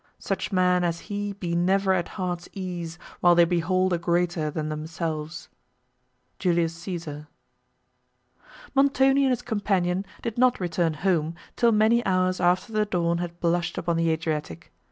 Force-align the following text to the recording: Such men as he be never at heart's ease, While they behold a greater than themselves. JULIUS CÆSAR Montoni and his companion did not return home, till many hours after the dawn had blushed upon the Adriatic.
Such 0.17 0.51
men 0.51 0.83
as 0.83 1.01
he 1.01 1.33
be 1.33 1.53
never 1.55 1.93
at 1.93 2.07
heart's 2.17 2.49
ease, 2.53 2.97
While 3.19 3.35
they 3.35 3.45
behold 3.45 3.93
a 3.93 3.99
greater 3.99 4.49
than 4.49 4.69
themselves. 4.69 5.47
JULIUS 6.39 6.73
CÆSAR 6.75 7.27
Montoni 8.73 9.25
and 9.25 9.29
his 9.31 9.43
companion 9.43 10.03
did 10.23 10.39
not 10.39 10.59
return 10.59 10.95
home, 10.95 11.35
till 11.55 11.71
many 11.71 12.03
hours 12.03 12.39
after 12.39 12.73
the 12.73 12.87
dawn 12.87 13.19
had 13.19 13.39
blushed 13.39 13.77
upon 13.77 13.95
the 13.95 14.09
Adriatic. 14.09 14.73